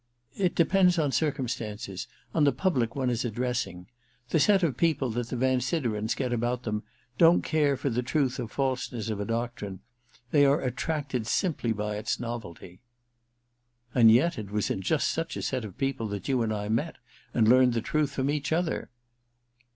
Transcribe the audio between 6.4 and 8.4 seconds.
them don*t care for the truth